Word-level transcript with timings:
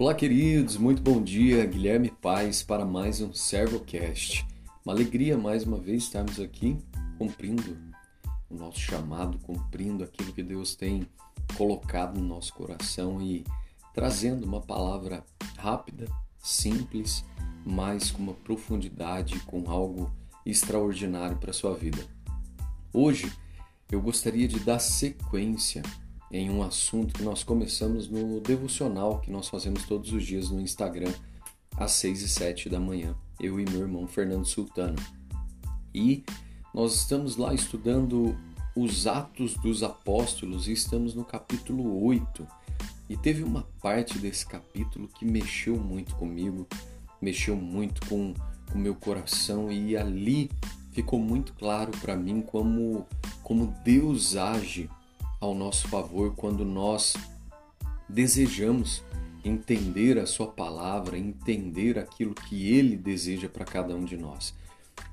Olá, 0.00 0.14
queridos, 0.14 0.76
muito 0.76 1.02
bom 1.02 1.20
dia. 1.20 1.66
Guilherme 1.66 2.08
Paz 2.08 2.62
para 2.62 2.84
mais 2.84 3.20
um 3.20 3.34
Servocast. 3.34 4.46
Uma 4.84 4.94
alegria 4.94 5.36
mais 5.36 5.64
uma 5.64 5.76
vez 5.76 6.04
estarmos 6.04 6.38
aqui 6.38 6.78
cumprindo 7.18 7.76
o 8.48 8.54
nosso 8.54 8.78
chamado, 8.78 9.40
cumprindo 9.40 10.04
aquilo 10.04 10.32
que 10.32 10.40
Deus 10.40 10.76
tem 10.76 11.04
colocado 11.56 12.20
no 12.20 12.24
nosso 12.24 12.54
coração 12.54 13.20
e 13.20 13.44
trazendo 13.92 14.46
uma 14.46 14.60
palavra 14.60 15.24
rápida, 15.56 16.06
simples, 16.38 17.24
mas 17.66 18.12
com 18.12 18.22
uma 18.22 18.34
profundidade, 18.34 19.40
com 19.40 19.68
algo 19.68 20.12
extraordinário 20.46 21.38
para 21.38 21.50
a 21.50 21.54
sua 21.54 21.74
vida. 21.74 22.06
Hoje 22.92 23.32
eu 23.90 24.00
gostaria 24.00 24.46
de 24.46 24.60
dar 24.60 24.78
sequência 24.78 25.82
em 26.30 26.50
um 26.50 26.62
assunto 26.62 27.14
que 27.14 27.22
nós 27.22 27.42
começamos 27.42 28.08
no 28.08 28.40
devocional 28.40 29.20
que 29.20 29.30
nós 29.30 29.48
fazemos 29.48 29.84
todos 29.84 30.12
os 30.12 30.24
dias 30.24 30.50
no 30.50 30.60
Instagram, 30.60 31.12
às 31.76 31.92
6 31.92 32.22
e 32.22 32.28
7 32.28 32.68
da 32.68 32.78
manhã, 32.78 33.16
eu 33.40 33.58
e 33.58 33.64
meu 33.64 33.80
irmão 33.80 34.06
Fernando 34.06 34.44
Sultano. 34.44 34.98
E 35.94 36.24
nós 36.74 36.94
estamos 36.96 37.36
lá 37.36 37.54
estudando 37.54 38.36
os 38.76 39.06
Atos 39.06 39.54
dos 39.54 39.82
Apóstolos 39.82 40.68
e 40.68 40.72
estamos 40.72 41.14
no 41.14 41.24
capítulo 41.24 42.04
8. 42.04 42.46
E 43.08 43.16
teve 43.16 43.42
uma 43.42 43.62
parte 43.80 44.18
desse 44.18 44.46
capítulo 44.46 45.08
que 45.08 45.24
mexeu 45.24 45.76
muito 45.76 46.14
comigo, 46.16 46.66
mexeu 47.22 47.56
muito 47.56 48.06
com 48.06 48.34
o 48.74 48.78
meu 48.78 48.94
coração 48.94 49.72
e 49.72 49.96
ali 49.96 50.50
ficou 50.92 51.18
muito 51.18 51.54
claro 51.54 51.90
para 52.00 52.14
mim 52.14 52.42
como, 52.42 53.06
como 53.42 53.74
Deus 53.82 54.36
age 54.36 54.90
ao 55.40 55.54
nosso 55.54 55.88
favor 55.88 56.34
quando 56.34 56.64
nós 56.64 57.14
desejamos 58.08 59.02
entender 59.44 60.18
a 60.18 60.26
Sua 60.26 60.48
palavra, 60.48 61.18
entender 61.18 61.98
aquilo 61.98 62.34
que 62.34 62.72
Ele 62.72 62.96
deseja 62.96 63.48
para 63.48 63.64
cada 63.64 63.94
um 63.94 64.04
de 64.04 64.16
nós. 64.16 64.54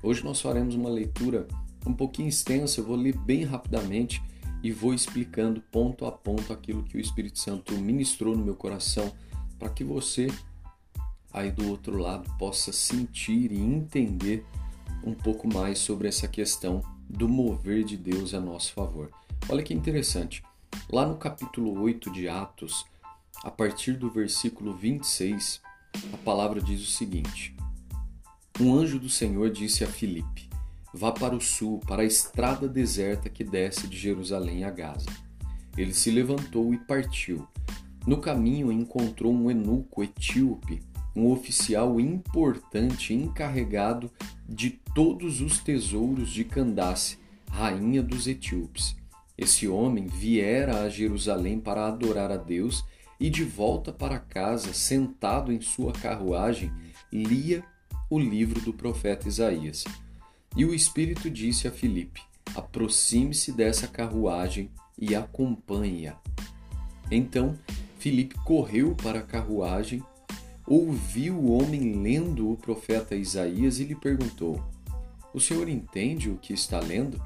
Hoje 0.02 0.24
nós 0.24 0.40
faremos 0.40 0.74
uma 0.74 0.90
leitura 0.90 1.46
um 1.86 1.92
pouquinho 1.92 2.28
extensa, 2.28 2.80
eu 2.80 2.84
vou 2.84 2.96
ler 2.96 3.16
bem 3.16 3.44
rapidamente 3.44 4.22
e 4.62 4.72
vou 4.72 4.92
explicando 4.92 5.60
ponto 5.70 6.04
a 6.04 6.12
ponto 6.12 6.52
aquilo 6.52 6.82
que 6.82 6.96
o 6.96 7.00
Espírito 7.00 7.38
Santo 7.38 7.74
ministrou 7.74 8.36
no 8.36 8.44
meu 8.44 8.56
coração 8.56 9.12
para 9.58 9.68
que 9.68 9.84
você 9.84 10.26
aí 11.32 11.50
do 11.50 11.68
outro 11.68 11.98
lado 11.98 12.28
possa 12.38 12.72
sentir 12.72 13.52
e 13.52 13.60
entender 13.60 14.44
um 15.04 15.14
pouco 15.14 15.46
mais 15.46 15.78
sobre 15.78 16.08
essa 16.08 16.26
questão 16.26 16.82
do 17.08 17.28
mover 17.28 17.84
de 17.84 17.96
Deus 17.96 18.34
a 18.34 18.40
nosso 18.40 18.72
favor. 18.72 19.10
Olha 19.48 19.62
que 19.62 19.72
interessante. 19.72 20.42
Lá 20.90 21.06
no 21.06 21.16
capítulo 21.16 21.80
8 21.80 22.10
de 22.10 22.28
Atos, 22.28 22.84
a 23.44 23.50
partir 23.50 23.92
do 23.92 24.10
versículo 24.10 24.74
26, 24.74 25.60
a 26.12 26.16
palavra 26.16 26.60
diz 26.60 26.82
o 26.82 26.90
seguinte: 26.90 27.54
Um 28.58 28.74
anjo 28.74 28.98
do 28.98 29.08
Senhor 29.08 29.48
disse 29.50 29.84
a 29.84 29.86
Filipe: 29.86 30.50
Vá 30.92 31.12
para 31.12 31.36
o 31.36 31.40
sul, 31.40 31.78
para 31.86 32.02
a 32.02 32.04
estrada 32.04 32.66
deserta 32.66 33.30
que 33.30 33.44
desce 33.44 33.86
de 33.86 33.96
Jerusalém 33.96 34.64
a 34.64 34.70
Gaza. 34.70 35.10
Ele 35.76 35.94
se 35.94 36.10
levantou 36.10 36.74
e 36.74 36.78
partiu. 36.78 37.46
No 38.04 38.16
caminho 38.20 38.72
encontrou 38.72 39.32
um 39.32 39.48
eunuco 39.48 40.02
etíope, 40.02 40.82
um 41.14 41.30
oficial 41.30 42.00
importante 42.00 43.14
encarregado 43.14 44.10
de 44.48 44.70
todos 44.70 45.40
os 45.40 45.60
tesouros 45.60 46.30
de 46.30 46.42
Candace, 46.42 47.16
rainha 47.48 48.02
dos 48.02 48.26
etíopes. 48.26 48.96
Esse 49.38 49.68
homem 49.68 50.06
viera 50.06 50.82
a 50.82 50.88
Jerusalém 50.88 51.60
para 51.60 51.86
adorar 51.86 52.30
a 52.30 52.36
Deus 52.36 52.84
e 53.20 53.28
de 53.28 53.44
volta 53.44 53.92
para 53.92 54.18
casa, 54.18 54.72
sentado 54.72 55.52
em 55.52 55.60
sua 55.60 55.92
carruagem, 55.92 56.72
lia 57.12 57.62
o 58.08 58.18
livro 58.18 58.60
do 58.60 58.72
profeta 58.72 59.28
Isaías. 59.28 59.84
E 60.56 60.64
o 60.64 60.74
Espírito 60.74 61.30
disse 61.30 61.68
a 61.68 61.70
Filipe: 61.70 62.22
Aproxime-se 62.54 63.52
dessa 63.52 63.86
carruagem 63.86 64.70
e 64.98 65.14
acompanhe-a. 65.14 66.16
Então 67.10 67.58
Filipe 67.98 68.34
correu 68.44 68.94
para 68.94 69.18
a 69.18 69.22
carruagem, 69.22 70.02
ouviu 70.66 71.34
o 71.34 71.52
homem 71.52 72.00
lendo 72.02 72.50
o 72.50 72.56
profeta 72.56 73.14
Isaías 73.14 73.80
e 73.80 73.84
lhe 73.84 73.94
perguntou: 73.94 74.62
O 75.34 75.40
senhor 75.40 75.68
entende 75.68 76.30
o 76.30 76.38
que 76.38 76.52
está 76.52 76.80
lendo? 76.80 77.20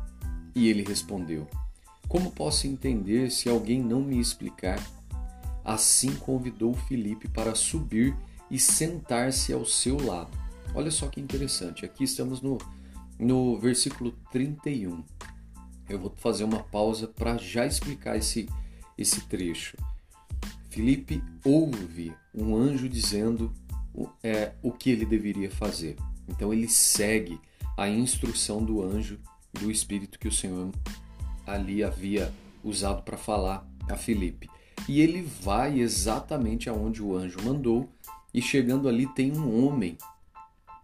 E 0.55 0.69
ele 0.69 0.83
respondeu: 0.83 1.47
como 2.11 2.33
posso 2.33 2.67
entender 2.67 3.31
se 3.31 3.49
alguém 3.49 3.81
não 3.81 4.03
me 4.03 4.19
explicar? 4.19 4.85
Assim 5.65 6.13
convidou 6.17 6.75
Felipe 6.75 7.29
para 7.29 7.55
subir 7.55 8.17
e 8.51 8.59
sentar-se 8.59 9.53
ao 9.53 9.65
seu 9.65 9.97
lado. 10.05 10.37
Olha 10.75 10.91
só 10.91 11.07
que 11.07 11.21
interessante, 11.21 11.85
aqui 11.85 12.03
estamos 12.03 12.43
no, 12.43 12.59
no 13.17 13.57
versículo 13.61 14.11
31. 14.33 15.05
Eu 15.89 16.01
vou 16.01 16.13
fazer 16.17 16.43
uma 16.43 16.65
pausa 16.65 17.07
para 17.07 17.37
já 17.39 17.65
explicar 17.65 18.17
esse, 18.17 18.49
esse 18.99 19.21
trecho. 19.29 19.77
Felipe 20.69 21.23
ouve 21.45 22.13
um 22.35 22.57
anjo 22.57 22.89
dizendo 22.89 23.53
é, 24.21 24.53
o 24.65 24.73
que 24.73 24.91
ele 24.91 25.07
deveria 25.07 25.49
fazer. 25.49 25.95
Então 26.29 26.53
ele 26.53 26.69
segue 26.69 27.41
a 27.79 27.89
instrução 27.89 28.65
do 28.65 28.83
anjo 28.83 29.17
do 29.53 29.71
Espírito 29.71 30.19
que 30.19 30.27
o 30.27 30.33
Senhor 30.33 30.73
ali 31.47 31.83
havia 31.83 32.33
usado 32.63 33.03
para 33.03 33.17
falar 33.17 33.67
a 33.89 33.97
Filipe. 33.97 34.49
E 34.89 35.01
ele 35.01 35.23
vai 35.23 35.79
exatamente 35.81 36.69
aonde 36.69 37.03
o 37.03 37.17
anjo 37.17 37.39
mandou, 37.43 37.89
e 38.33 38.41
chegando 38.41 38.89
ali 38.89 39.07
tem 39.09 39.33
um 39.37 39.65
homem 39.65 39.99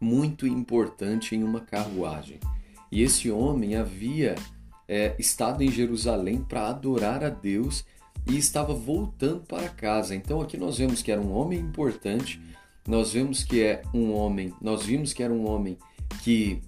muito 0.00 0.46
importante 0.46 1.34
em 1.34 1.42
uma 1.42 1.60
carruagem. 1.60 2.38
E 2.90 3.02
esse 3.02 3.30
homem 3.30 3.76
havia 3.76 4.34
é, 4.88 5.14
estado 5.18 5.62
em 5.62 5.70
Jerusalém 5.70 6.42
para 6.42 6.68
adorar 6.68 7.24
a 7.24 7.28
Deus 7.28 7.84
e 8.26 8.36
estava 8.36 8.74
voltando 8.74 9.40
para 9.40 9.68
casa. 9.68 10.14
Então 10.14 10.40
aqui 10.40 10.56
nós 10.56 10.78
vemos 10.78 11.02
que 11.02 11.12
era 11.12 11.20
um 11.20 11.32
homem 11.32 11.58
importante, 11.58 12.40
nós 12.86 13.12
vemos 13.12 13.42
que 13.42 13.62
é 13.62 13.82
um 13.94 14.12
homem, 14.12 14.52
nós 14.60 14.84
vimos 14.84 15.12
que 15.12 15.22
era 15.22 15.32
um 15.32 15.48
homem 15.48 15.76
que 16.22 16.60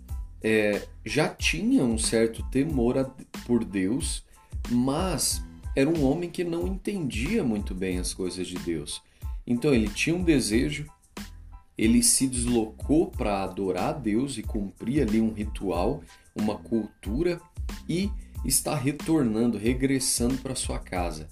é, 0.43 0.87
já 1.05 1.29
tinha 1.29 1.83
um 1.85 1.99
certo 1.99 2.43
temor 2.51 2.99
a, 2.99 3.05
por 3.47 3.65
Deus, 3.65 4.25
mas 4.71 5.43
era 5.75 5.89
um 5.89 6.05
homem 6.05 6.31
que 6.31 6.45
não 6.45 6.67
entendia 6.67 7.43
muito 7.45 7.75
bem 7.75 7.99
as 7.99 8.13
coisas 8.13 8.47
de 8.47 8.57
Deus. 8.57 9.03
Então 9.47 9.73
ele 9.73 9.89
tinha 9.89 10.15
um 10.15 10.23
desejo, 10.23 10.87
ele 11.77 12.03
se 12.03 12.27
deslocou 12.27 13.07
para 13.07 13.43
adorar 13.43 13.91
a 13.91 13.93
Deus 13.93 14.37
e 14.37 14.43
cumprir 14.43 15.03
ali 15.03 15.21
um 15.21 15.33
ritual, 15.33 16.03
uma 16.35 16.57
cultura 16.57 17.41
e 17.89 18.11
está 18.45 18.75
retornando, 18.75 19.57
regressando 19.57 20.37
para 20.39 20.55
sua 20.55 20.79
casa. 20.79 21.29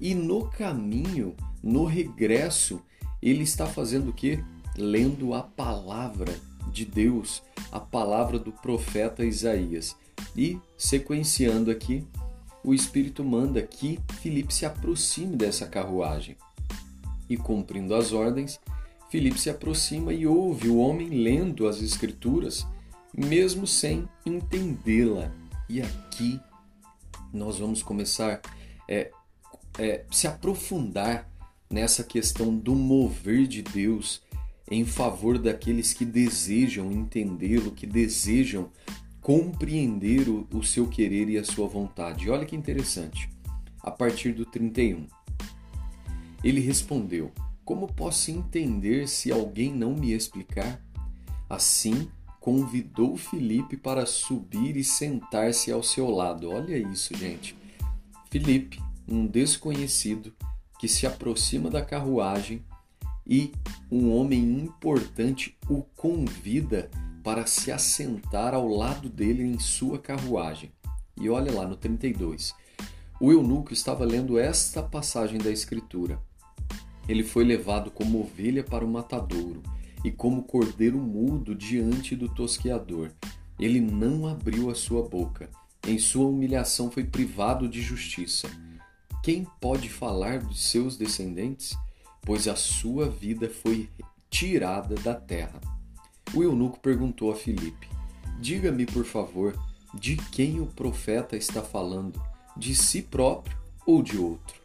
E 0.00 0.14
no 0.14 0.48
caminho, 0.48 1.36
no 1.62 1.84
regresso, 1.84 2.82
ele 3.22 3.42
está 3.42 3.66
fazendo 3.66 4.10
o 4.10 4.12
que? 4.12 4.42
Lendo 4.76 5.34
a 5.34 5.42
palavra 5.42 6.34
de 6.72 6.84
Deus, 6.84 7.42
a 7.70 7.78
palavra 7.78 8.38
do 8.38 8.50
profeta 8.50 9.24
Isaías. 9.24 9.96
E, 10.36 10.58
sequenciando 10.76 11.70
aqui, 11.70 12.06
o 12.64 12.72
Espírito 12.72 13.24
manda 13.24 13.60
que 13.62 14.00
Filipe 14.20 14.54
se 14.54 14.64
aproxime 14.64 15.36
dessa 15.36 15.66
carruagem. 15.66 16.36
E, 17.28 17.36
cumprindo 17.36 17.94
as 17.94 18.12
ordens, 18.12 18.58
Filipe 19.10 19.38
se 19.38 19.50
aproxima 19.50 20.12
e 20.12 20.26
ouve 20.26 20.68
o 20.68 20.78
homem 20.78 21.08
lendo 21.08 21.68
as 21.68 21.82
Escrituras, 21.82 22.66
mesmo 23.12 23.66
sem 23.66 24.08
entendê-la. 24.24 25.30
E 25.68 25.82
aqui 25.82 26.40
nós 27.32 27.58
vamos 27.58 27.82
começar 27.82 28.40
é, 28.88 29.10
é, 29.78 30.04
se 30.10 30.26
aprofundar 30.26 31.28
nessa 31.70 32.04
questão 32.04 32.54
do 32.54 32.74
mover 32.74 33.46
de 33.46 33.62
Deus 33.62 34.22
em 34.70 34.84
favor 34.84 35.38
daqueles 35.38 35.92
que 35.92 36.04
desejam 36.04 36.90
entendê-lo, 36.90 37.72
que 37.72 37.86
desejam 37.86 38.70
compreender 39.20 40.28
o, 40.28 40.46
o 40.52 40.62
seu 40.62 40.88
querer 40.88 41.28
e 41.28 41.38
a 41.38 41.44
sua 41.44 41.68
vontade. 41.68 42.26
E 42.26 42.30
olha 42.30 42.44
que 42.44 42.56
interessante, 42.56 43.30
a 43.82 43.90
partir 43.90 44.32
do 44.32 44.44
31. 44.44 45.06
Ele 46.42 46.60
respondeu: 46.60 47.30
Como 47.64 47.86
posso 47.86 48.30
entender 48.30 49.08
se 49.08 49.30
alguém 49.30 49.72
não 49.72 49.94
me 49.94 50.12
explicar? 50.12 50.80
Assim, 51.48 52.08
convidou 52.40 53.16
Felipe 53.16 53.76
para 53.76 54.04
subir 54.04 54.76
e 54.76 54.82
sentar-se 54.82 55.70
ao 55.70 55.82
seu 55.82 56.10
lado. 56.10 56.50
Olha 56.50 56.76
isso, 56.76 57.16
gente. 57.16 57.56
Felipe, 58.30 58.82
um 59.06 59.26
desconhecido 59.26 60.34
que 60.78 60.88
se 60.88 61.06
aproxima 61.06 61.70
da 61.70 61.82
carruagem 61.82 62.64
e 63.26 63.52
um 63.90 64.12
homem 64.14 64.40
importante 64.40 65.56
o 65.68 65.82
convida 65.96 66.90
para 67.22 67.46
se 67.46 67.70
assentar 67.70 68.54
ao 68.54 68.66
lado 68.66 69.08
dele 69.08 69.42
em 69.42 69.58
sua 69.58 69.98
carruagem. 69.98 70.72
E 71.20 71.28
olha 71.28 71.52
lá 71.52 71.66
no 71.66 71.76
32. 71.76 72.54
O 73.20 73.30
eunuco 73.30 73.72
estava 73.72 74.04
lendo 74.04 74.38
esta 74.38 74.82
passagem 74.82 75.38
da 75.38 75.50
Escritura. 75.50 76.20
Ele 77.08 77.22
foi 77.22 77.44
levado 77.44 77.90
como 77.90 78.20
ovelha 78.20 78.64
para 78.64 78.84
o 78.84 78.88
matadouro 78.88 79.62
e 80.04 80.10
como 80.10 80.42
cordeiro 80.42 80.98
mudo 80.98 81.54
diante 81.54 82.16
do 82.16 82.28
tosqueador. 82.28 83.10
Ele 83.58 83.80
não 83.80 84.26
abriu 84.26 84.70
a 84.70 84.74
sua 84.74 85.08
boca. 85.08 85.48
Em 85.86 85.98
sua 85.98 86.26
humilhação 86.26 86.90
foi 86.90 87.04
privado 87.04 87.68
de 87.68 87.80
justiça. 87.80 88.48
Quem 89.22 89.46
pode 89.60 89.88
falar 89.88 90.40
dos 90.40 90.68
seus 90.70 90.96
descendentes? 90.96 91.76
Pois 92.22 92.46
a 92.46 92.56
sua 92.56 93.08
vida 93.08 93.50
foi 93.50 93.88
tirada 94.30 94.94
da 94.96 95.14
terra. 95.14 95.60
O 96.34 96.42
eunuco 96.42 96.80
perguntou 96.80 97.30
a 97.30 97.36
Filipe: 97.36 97.88
Diga-me, 98.40 98.86
por 98.86 99.04
favor, 99.04 99.54
de 99.92 100.16
quem 100.16 100.60
o 100.60 100.66
profeta 100.66 101.36
está 101.36 101.62
falando? 101.62 102.20
De 102.56 102.74
si 102.74 103.02
próprio 103.02 103.56
ou 103.84 104.02
de 104.02 104.16
outro? 104.16 104.60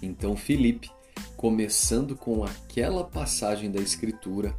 Então 0.00 0.36
Filipe, 0.36 0.90
começando 1.36 2.14
com 2.14 2.44
aquela 2.44 3.02
passagem 3.02 3.70
da 3.70 3.80
Escritura, 3.80 4.54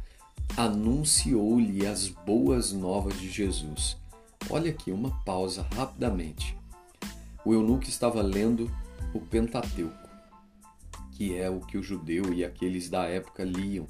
anunciou-lhe 0.56 1.86
as 1.86 2.08
boas 2.08 2.72
novas 2.72 3.18
de 3.18 3.30
Jesus. 3.30 3.96
Olha 4.48 4.70
aqui 4.70 4.90
uma 4.90 5.10
pausa 5.24 5.66
rapidamente. 5.74 6.56
O 7.44 7.54
eunuco 7.54 7.84
estava 7.84 8.20
lendo 8.20 8.70
o 9.14 9.20
Pentateuco, 9.20 9.99
que 11.20 11.36
é 11.36 11.50
o 11.50 11.60
que 11.60 11.76
o 11.76 11.82
judeu 11.82 12.32
e 12.32 12.42
aqueles 12.42 12.88
da 12.88 13.04
época 13.04 13.44
liam, 13.44 13.86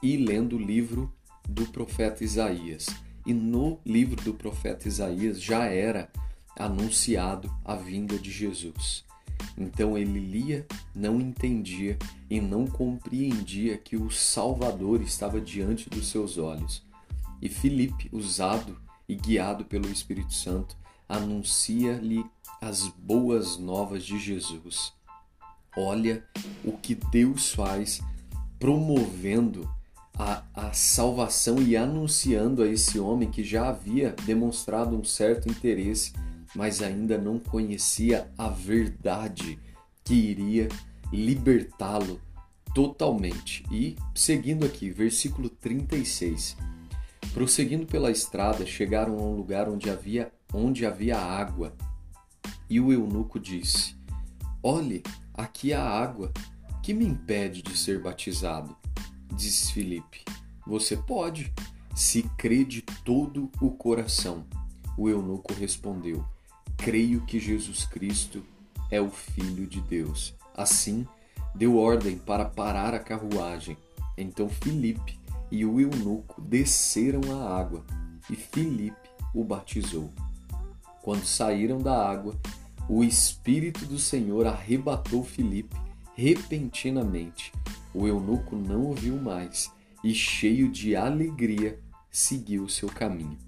e 0.00 0.16
lendo 0.16 0.54
o 0.54 0.62
livro 0.62 1.12
do 1.48 1.66
profeta 1.66 2.22
Isaías. 2.22 2.86
E 3.26 3.34
no 3.34 3.80
livro 3.84 4.22
do 4.22 4.32
profeta 4.32 4.86
Isaías 4.86 5.42
já 5.42 5.64
era 5.64 6.08
anunciado 6.56 7.52
a 7.64 7.74
vinda 7.74 8.16
de 8.16 8.30
Jesus. 8.30 9.04
Então 9.58 9.98
ele 9.98 10.20
lia, 10.20 10.64
não 10.94 11.20
entendia 11.20 11.98
e 12.30 12.40
não 12.40 12.64
compreendia 12.64 13.76
que 13.76 13.96
o 13.96 14.08
Salvador 14.08 15.02
estava 15.02 15.40
diante 15.40 15.90
dos 15.90 16.10
seus 16.10 16.38
olhos. 16.38 16.86
E 17.40 17.48
Filipe, 17.48 18.08
usado 18.12 18.80
e 19.08 19.16
guiado 19.16 19.64
pelo 19.64 19.90
Espírito 19.90 20.32
Santo, 20.32 20.76
anuncia-lhe 21.08 22.24
as 22.60 22.86
boas 22.86 23.58
novas 23.58 24.04
de 24.04 24.16
Jesus. 24.16 24.92
Olha 25.76 26.22
o 26.64 26.72
que 26.72 26.94
Deus 26.94 27.52
faz 27.52 28.00
promovendo 28.58 29.68
a, 30.14 30.42
a 30.54 30.72
salvação 30.72 31.60
e 31.60 31.76
anunciando 31.76 32.62
a 32.62 32.68
esse 32.68 32.98
homem 32.98 33.30
que 33.30 33.42
já 33.42 33.68
havia 33.68 34.14
demonstrado 34.24 34.96
um 34.96 35.02
certo 35.02 35.48
interesse 35.48 36.12
mas 36.54 36.82
ainda 36.82 37.18
não 37.18 37.38
conhecia 37.38 38.30
a 38.36 38.48
verdade 38.48 39.58
que 40.04 40.14
iria 40.14 40.68
libertá-lo 41.12 42.20
totalmente. 42.74 43.64
E 43.70 43.96
seguindo 44.14 44.64
aqui, 44.66 44.90
versículo 44.90 45.48
36. 45.48 46.56
Prosseguindo 47.32 47.86
pela 47.86 48.10
estrada, 48.10 48.66
chegaram 48.66 49.18
a 49.18 49.22
um 49.22 49.34
lugar 49.34 49.68
onde 49.68 49.88
havia 49.88 50.30
onde 50.52 50.84
havia 50.84 51.16
água. 51.16 51.74
E 52.68 52.78
o 52.78 52.92
eunuco 52.92 53.40
disse: 53.40 53.96
Olhe, 54.62 55.02
aqui 55.34 55.72
há 55.72 55.82
água. 55.82 56.32
Que 56.82 56.92
me 56.92 57.06
impede 57.06 57.62
de 57.62 57.76
ser 57.76 58.00
batizado? 58.02 58.76
Disse 59.34 59.72
Filipe: 59.72 60.24
Você 60.66 60.96
pode, 60.96 61.52
se 61.94 62.24
crê 62.36 62.64
de 62.64 62.82
todo 62.82 63.50
o 63.60 63.70
coração. 63.70 64.44
O 64.98 65.08
eunuco 65.08 65.52
respondeu: 65.54 66.24
creio 66.76 67.24
que 67.24 67.38
Jesus 67.38 67.84
Cristo 67.84 68.42
é 68.90 69.00
o 69.00 69.08
Filho 69.08 69.66
de 69.66 69.80
Deus. 69.80 70.34
Assim, 70.54 71.06
deu 71.54 71.78
ordem 71.78 72.18
para 72.18 72.44
parar 72.44 72.92
a 72.92 72.98
carruagem. 72.98 73.76
Então 74.18 74.48
Filipe 74.48 75.18
e 75.50 75.64
o 75.64 75.80
eunuco 75.80 76.40
desceram 76.40 77.20
a 77.32 77.56
água 77.56 77.84
e 78.28 78.34
Filipe 78.34 79.08
o 79.34 79.44
batizou. 79.44 80.12
Quando 81.02 81.24
saíram 81.24 81.78
da 81.78 82.08
água, 82.08 82.34
o 82.88 83.04
Espírito 83.04 83.86
do 83.86 83.98
Senhor 83.98 84.46
arrebatou 84.46 85.24
Filipe 85.24 85.76
repentinamente. 86.14 87.52
O 87.94 88.06
eunuco 88.06 88.56
não 88.56 88.90
o 88.90 88.94
viu 88.94 89.16
mais 89.16 89.70
e, 90.02 90.14
cheio 90.14 90.70
de 90.70 90.96
alegria, 90.96 91.78
seguiu 92.10 92.68
seu 92.68 92.88
caminho. 92.88 93.38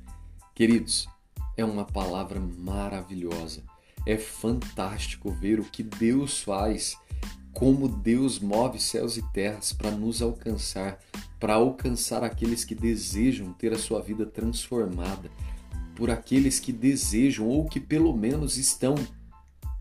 Queridos, 0.54 1.08
é 1.56 1.64
uma 1.64 1.84
palavra 1.84 2.40
maravilhosa. 2.40 3.62
É 4.06 4.16
fantástico 4.16 5.30
ver 5.30 5.60
o 5.60 5.64
que 5.64 5.82
Deus 5.82 6.40
faz, 6.42 6.96
como 7.52 7.88
Deus 7.88 8.38
move 8.38 8.80
céus 8.80 9.16
e 9.16 9.22
terras 9.32 9.72
para 9.72 9.90
nos 9.90 10.20
alcançar, 10.20 10.98
para 11.40 11.54
alcançar 11.54 12.22
aqueles 12.22 12.64
que 12.64 12.74
desejam 12.74 13.52
ter 13.52 13.72
a 13.72 13.78
sua 13.78 14.00
vida 14.00 14.26
transformada, 14.26 15.30
por 15.94 16.10
aqueles 16.10 16.58
que 16.58 16.72
desejam 16.72 17.46
ou 17.46 17.66
que 17.66 17.80
pelo 17.80 18.14
menos 18.16 18.56
estão 18.56 18.94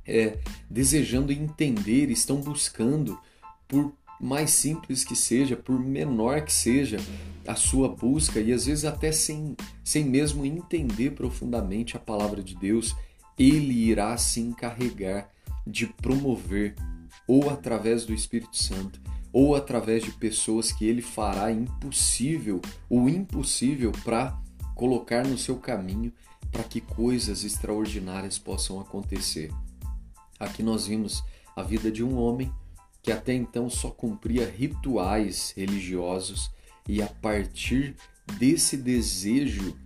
é, 0.06 0.38
desejando 0.70 1.32
entender, 1.32 2.10
estão 2.10 2.38
buscando 2.38 3.20
por 3.68 3.94
mais 4.20 4.52
simples 4.52 5.04
que 5.04 5.16
seja, 5.16 5.56
por 5.56 5.80
menor 5.80 6.42
que 6.42 6.54
seja 6.54 6.98
a 7.46 7.56
sua 7.56 7.90
busca 7.90 8.40
e 8.40 8.54
às 8.54 8.66
vezes 8.66 8.86
até 8.86 9.12
sem, 9.12 9.56
sem 9.84 10.06
mesmo 10.06 10.46
entender 10.46 11.12
profundamente 11.12 11.98
a 11.98 12.00
palavra 12.00 12.42
de 12.42 12.56
Deus, 12.56 12.96
ele 13.38 13.74
irá 13.74 14.16
se 14.18 14.40
encarregar 14.40 15.30
de 15.66 15.88
promover, 15.88 16.76
ou 17.28 17.50
através 17.50 18.06
do 18.06 18.14
Espírito 18.14 18.58
Santo, 18.58 19.02
ou 19.32 19.56
através 19.56 20.04
de 20.04 20.12
pessoas 20.12 20.72
que 20.72 20.86
ele 20.86 21.02
fará 21.02 21.52
impossível, 21.52 22.62
o 22.90 23.10
impossível 23.10 23.92
para 24.04 24.40
colocar 24.76 25.26
no 25.26 25.38
seu 25.38 25.58
caminho 25.58 26.14
para 26.52 26.64
que 26.64 26.80
coisas 26.80 27.44
extraordinárias 27.44 28.38
possam 28.38 28.80
acontecer. 28.80 29.52
Aqui 30.44 30.62
nós 30.62 30.86
vimos 30.86 31.24
a 31.56 31.64
vida 31.64 31.92
de 31.92 32.04
um 32.04 32.18
homem 32.18 32.52
que 33.02 33.12
até 33.12 33.34
então 33.34 33.70
só 33.70 33.90
cumpria 33.90 34.50
rituais 34.50 35.54
religiosos 35.56 36.52
e 36.88 37.02
a 37.02 37.08
partir 37.08 37.96
desse 38.38 38.78
desejo 38.78 39.78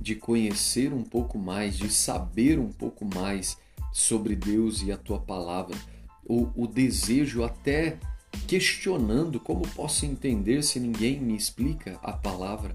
de 0.00 0.14
conhecer 0.14 0.92
um 0.92 1.02
pouco 1.02 1.38
mais, 1.38 1.76
de 1.76 1.88
saber 1.88 2.58
um 2.58 2.70
pouco 2.70 3.04
mais 3.04 3.56
sobre 3.92 4.36
Deus 4.36 4.82
e 4.82 4.92
a 4.92 4.96
tua 4.96 5.18
palavra, 5.18 5.76
o, 6.24 6.48
o 6.54 6.66
desejo 6.66 7.42
até 7.42 7.98
questionando 8.46 9.40
como 9.40 9.66
posso 9.68 10.04
entender 10.04 10.62
se 10.62 10.78
ninguém 10.78 11.20
me 11.20 11.36
explica 11.36 11.98
a 12.02 12.12
palavra, 12.12 12.74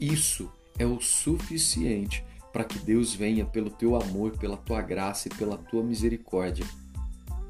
isso 0.00 0.50
é 0.78 0.86
o 0.86 1.00
suficiente 1.00 2.24
para 2.58 2.64
que 2.64 2.78
Deus 2.80 3.14
venha 3.14 3.46
pelo 3.46 3.70
teu 3.70 3.94
amor, 3.94 4.36
pela 4.36 4.56
tua 4.56 4.82
graça 4.82 5.28
e 5.28 5.34
pela 5.36 5.56
tua 5.56 5.80
misericórdia 5.80 6.66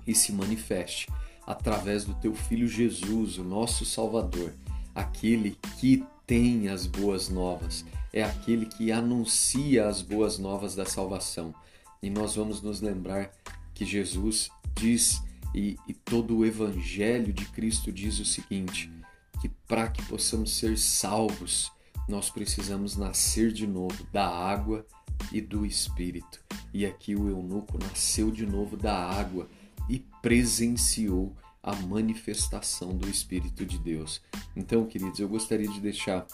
e 0.07 0.15
se 0.15 0.33
manifeste 0.33 1.07
através 1.47 2.05
do 2.05 2.13
teu 2.13 2.35
filho 2.35 2.69
Jesus, 2.69 3.39
o 3.39 3.43
nosso 3.43 3.87
Salvador, 3.87 4.53
aquele 4.95 5.57
que 5.81 6.05
tem 6.27 6.69
as 6.69 6.87
boas 6.87 7.31
novas, 7.31 7.87
é 8.13 8.23
aquele 8.23 8.67
que 8.67 8.93
anuncia 8.93 9.89
as 9.89 10.03
boas 10.03 10.39
novas 10.39 10.75
da 10.75 10.85
salvação. 10.85 11.55
E 12.03 12.11
nós 12.11 12.35
vamos 12.35 12.61
nos 12.61 12.83
lembrar 12.83 13.31
que 13.73 13.87
Jesus 13.87 14.51
diz, 14.75 15.23
e, 15.55 15.79
e 15.89 15.95
todo 15.95 16.37
o 16.37 16.45
Evangelho 16.45 17.33
de 17.33 17.47
Cristo 17.47 17.91
diz 17.91 18.19
o 18.19 18.27
seguinte: 18.27 18.93
que 19.41 19.49
para 19.67 19.89
que 19.89 20.03
possamos 20.03 20.55
ser 20.59 20.77
salvos, 20.77 21.73
nós 22.07 22.29
precisamos 22.29 22.95
nascer 22.95 23.51
de 23.55 23.67
novo 23.67 24.07
da 24.13 24.29
água 24.29 24.85
e 25.33 25.41
do 25.41 25.65
Espírito. 25.65 26.41
E 26.73 26.85
aqui 26.85 27.15
o 27.15 27.29
eunuco 27.29 27.79
nasceu 27.79 28.31
de 28.31 28.47
novo 28.47 28.77
da 28.77 28.95
água 28.95 29.49
e 29.89 29.99
presenciou 30.21 31.35
a 31.63 31.75
manifestação 31.75 32.97
do 32.97 33.09
Espírito 33.09 33.65
de 33.65 33.79
Deus. 33.79 34.23
Então, 34.57 34.87
queridos, 34.87 35.21
eu 35.21 35.29
gostaria 35.29 35.69
de 35.69 35.81
deixar 35.81 36.27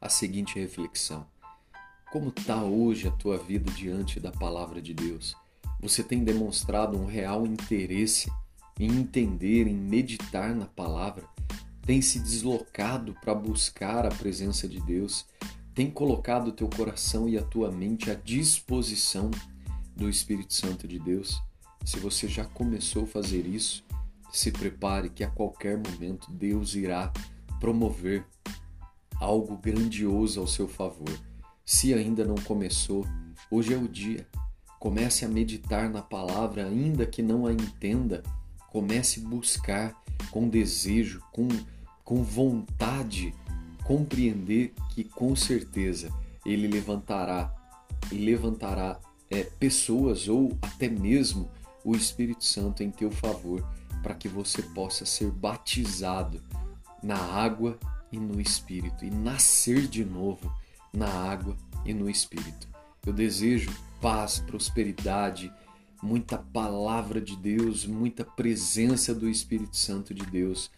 a 0.00 0.08
seguinte 0.08 0.58
reflexão: 0.58 1.26
Como 2.10 2.30
está 2.30 2.62
hoje 2.62 3.06
a 3.06 3.12
tua 3.12 3.38
vida 3.38 3.70
diante 3.72 4.18
da 4.18 4.32
palavra 4.32 4.80
de 4.80 4.94
Deus? 4.94 5.36
Você 5.80 6.02
tem 6.02 6.22
demonstrado 6.24 6.98
um 6.98 7.06
real 7.06 7.46
interesse 7.46 8.30
em 8.78 8.90
entender, 8.98 9.66
em 9.66 9.74
meditar 9.74 10.54
na 10.54 10.66
palavra? 10.66 11.24
Tem 11.82 12.02
se 12.02 12.18
deslocado 12.18 13.14
para 13.20 13.34
buscar 13.34 14.06
a 14.06 14.10
presença 14.10 14.68
de 14.68 14.80
Deus? 14.80 15.26
Tem 15.74 15.90
colocado 15.90 16.48
o 16.48 16.52
teu 16.52 16.68
coração 16.68 17.28
e 17.28 17.38
a 17.38 17.42
tua 17.42 17.70
mente 17.70 18.10
à 18.10 18.14
disposição 18.14 19.30
do 19.96 20.08
Espírito 20.08 20.52
Santo 20.52 20.88
de 20.88 20.98
Deus? 20.98 21.40
Se 21.84 21.98
você 21.98 22.26
já 22.26 22.44
começou 22.44 23.04
a 23.04 23.06
fazer 23.06 23.46
isso, 23.46 23.84
se 24.32 24.50
prepare 24.50 25.10
que 25.10 25.22
a 25.22 25.30
qualquer 25.30 25.78
momento 25.78 26.30
Deus 26.32 26.74
irá 26.74 27.12
promover 27.60 28.24
algo 29.20 29.56
grandioso 29.56 30.40
ao 30.40 30.46
seu 30.46 30.66
favor. 30.66 31.10
Se 31.64 31.94
ainda 31.94 32.24
não 32.24 32.36
começou, 32.36 33.06
hoje 33.50 33.72
é 33.72 33.76
o 33.76 33.86
dia. 33.86 34.26
Comece 34.78 35.24
a 35.24 35.28
meditar 35.28 35.88
na 35.88 36.02
palavra, 36.02 36.66
ainda 36.66 37.06
que 37.06 37.22
não 37.22 37.46
a 37.46 37.52
entenda. 37.52 38.22
Comece 38.70 39.20
a 39.20 39.28
buscar, 39.28 40.02
com 40.30 40.48
desejo, 40.48 41.22
com, 41.32 41.46
com 42.02 42.22
vontade, 42.22 43.34
compreender 43.90 44.72
que 44.90 45.02
com 45.02 45.34
certeza 45.34 46.12
ele 46.46 46.68
levantará 46.68 47.52
levantará 48.12 49.00
é, 49.28 49.42
pessoas 49.42 50.28
ou 50.28 50.56
até 50.62 50.88
mesmo 50.88 51.50
o 51.84 51.96
Espírito 51.96 52.44
Santo 52.44 52.84
em 52.84 52.90
teu 52.92 53.10
favor 53.10 53.68
para 54.00 54.14
que 54.14 54.28
você 54.28 54.62
possa 54.62 55.04
ser 55.04 55.32
batizado 55.32 56.40
na 57.02 57.16
água 57.16 57.80
e 58.12 58.20
no 58.20 58.40
Espírito 58.40 59.04
e 59.04 59.10
nascer 59.10 59.88
de 59.88 60.04
novo 60.04 60.54
na 60.92 61.08
água 61.08 61.56
e 61.84 61.92
no 61.92 62.08
Espírito. 62.08 62.68
Eu 63.04 63.12
desejo 63.12 63.72
paz, 64.00 64.38
prosperidade, 64.38 65.52
muita 66.00 66.38
palavra 66.38 67.20
de 67.20 67.34
Deus, 67.34 67.84
muita 67.86 68.24
presença 68.24 69.12
do 69.12 69.28
Espírito 69.28 69.76
Santo 69.76 70.14
de 70.14 70.24
Deus 70.26 70.70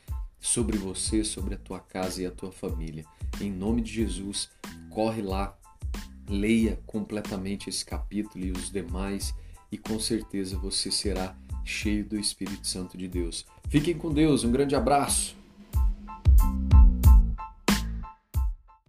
sobre 0.43 0.77
você, 0.77 1.23
sobre 1.25 1.55
a 1.55 1.59
tua 1.59 1.79
casa 1.79 2.21
e 2.21 2.27
a 2.27 2.31
tua 2.31 2.51
família. 2.51 3.05
Em 3.41 3.51
nome 3.51 3.81
de 3.81 3.93
Jesus, 3.93 4.51
corre 4.91 5.23
lá, 5.23 5.57
leia 6.29 6.79
completamente 6.85 7.71
esse 7.71 7.85
capítulo 7.85 8.45
e 8.45 8.51
os 8.51 8.71
demais, 8.71 9.33
e 9.71 9.79
com 9.79 9.99
certeza 10.01 10.59
você 10.59 10.91
será 10.91 11.35
cheio 11.65 12.05
do 12.05 12.19
Espírito 12.19 12.67
Santo 12.67 12.99
de 12.99 13.07
Deus. 13.07 13.47
Fiquem 13.69 13.95
com 13.95 14.13
Deus, 14.13 14.43
um 14.43 14.51
grande 14.51 14.75
abraço. 14.75 15.37